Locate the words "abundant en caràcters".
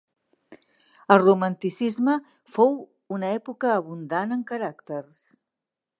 3.83-5.25